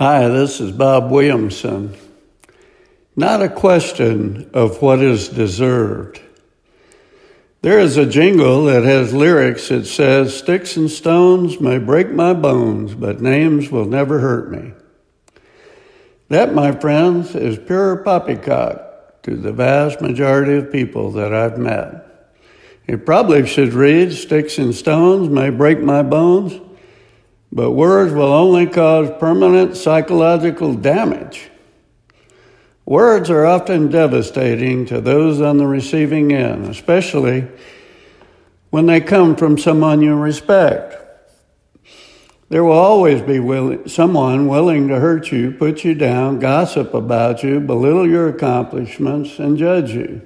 [0.00, 1.94] Hi, this is Bob Williamson.
[3.16, 6.22] Not a question of what is deserved.
[7.60, 12.32] There is a jingle that has lyrics that says, Sticks and stones may break my
[12.32, 14.72] bones, but names will never hurt me.
[16.28, 22.38] That, my friends, is pure poppycock to the vast majority of people that I've met.
[22.86, 26.58] It probably should read, Sticks and stones may break my bones,
[27.52, 31.50] but words will only cause permanent psychological damage.
[32.86, 37.46] Words are often devastating to those on the receiving end, especially
[38.70, 40.96] when they come from someone you respect.
[42.48, 47.44] There will always be will- someone willing to hurt you, put you down, gossip about
[47.44, 50.22] you, belittle your accomplishments, and judge you.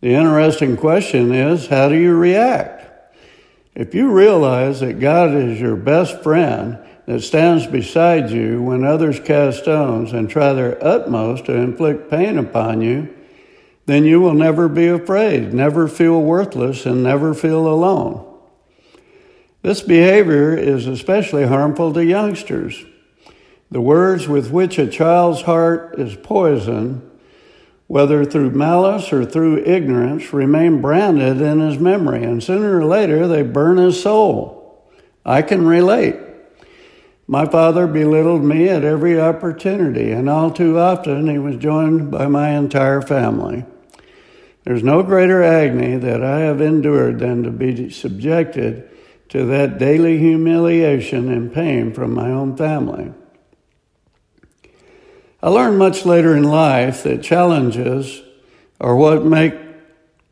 [0.00, 2.89] The interesting question is how do you react?
[3.80, 9.18] If you realize that God is your best friend that stands beside you when others
[9.18, 13.08] cast stones and try their utmost to inflict pain upon you,
[13.86, 18.22] then you will never be afraid, never feel worthless, and never feel alone.
[19.62, 22.84] This behavior is especially harmful to youngsters.
[23.70, 27.09] The words with which a child's heart is poisoned,
[27.90, 33.26] whether through malice or through ignorance, remain branded in his memory, and sooner or later
[33.26, 34.88] they burn his soul.
[35.26, 36.14] I can relate.
[37.26, 42.28] My father belittled me at every opportunity, and all too often he was joined by
[42.28, 43.64] my entire family.
[44.62, 48.88] There's no greater agony that I have endured than to be subjected
[49.30, 53.12] to that daily humiliation and pain from my own family.
[55.42, 58.22] I learned much later in life that challenges
[58.80, 59.54] are what make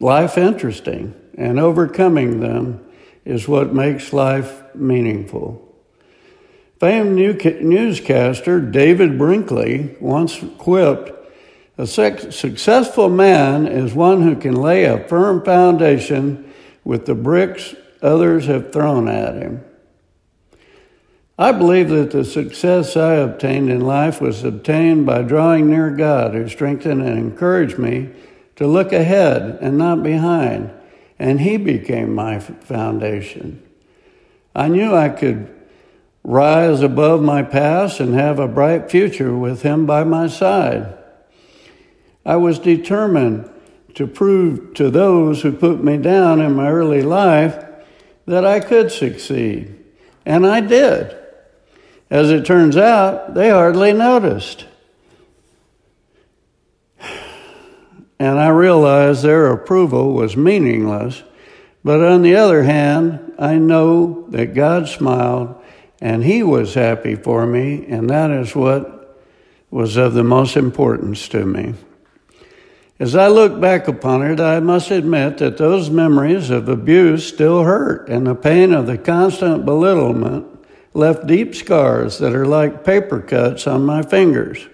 [0.00, 2.84] life interesting, and overcoming them
[3.24, 5.62] is what makes life meaningful.
[6.80, 11.12] Famed newscaster David Brinkley once quipped,
[11.78, 16.52] A successful man is one who can lay a firm foundation
[16.84, 19.64] with the bricks others have thrown at him.
[21.38, 26.32] I believe that the success I obtained in life was obtained by drawing near God,
[26.32, 28.08] who strengthened and encouraged me
[28.56, 30.70] to look ahead and not behind,
[31.18, 33.62] and He became my foundation.
[34.54, 35.54] I knew I could
[36.24, 40.96] rise above my past and have a bright future with Him by my side.
[42.24, 43.50] I was determined
[43.94, 47.62] to prove to those who put me down in my early life
[48.24, 49.78] that I could succeed,
[50.24, 51.14] and I did.
[52.10, 54.66] As it turns out, they hardly noticed.
[58.18, 61.22] And I realized their approval was meaningless.
[61.84, 65.62] But on the other hand, I know that God smiled
[66.00, 69.18] and he was happy for me, and that is what
[69.70, 71.74] was of the most importance to me.
[72.98, 77.64] As I look back upon it, I must admit that those memories of abuse still
[77.64, 80.55] hurt, and the pain of the constant belittlement
[80.96, 84.66] left deep scars that are like paper cuts on my fingers.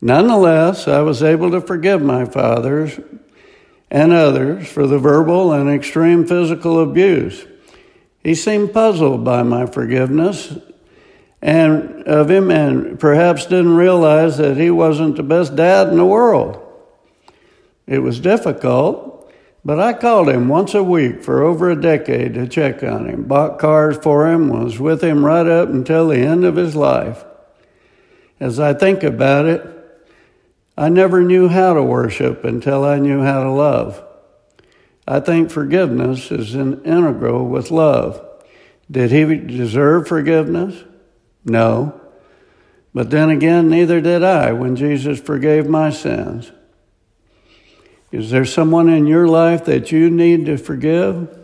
[0.00, 2.98] Nonetheless, I was able to forgive my fathers
[3.90, 7.46] and others for the verbal and extreme physical abuse.
[8.22, 10.58] He seemed puzzled by my forgiveness
[11.40, 16.04] and of him and perhaps didn't realize that he wasn't the best dad in the
[16.04, 16.60] world.
[17.86, 19.15] It was difficult,
[19.66, 23.24] but I called him once a week for over a decade to check on him,
[23.24, 27.24] bought cars for him, was with him right up until the end of his life.
[28.38, 29.66] As I think about it,
[30.78, 34.04] I never knew how to worship until I knew how to love.
[35.04, 38.24] I think forgiveness is an integral with love.
[38.88, 40.84] Did he deserve forgiveness?
[41.44, 42.00] No.
[42.94, 46.52] But then again, neither did I when Jesus forgave my sins.
[48.12, 51.38] Is there someone in your life that you need to forgive?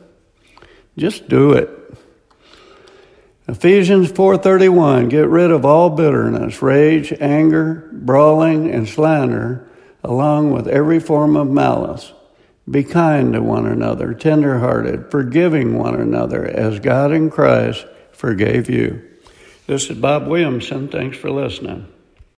[0.97, 1.69] Just do it.
[3.49, 9.67] Ephesians 4:31 Get rid of all bitterness, rage, anger, brawling and slander,
[10.05, 12.13] along with every form of malice.
[12.71, 19.03] Be kind to one another, tenderhearted, forgiving one another as God in Christ forgave you.
[19.67, 20.87] This is Bob Williamson.
[20.87, 21.89] Thanks for listening.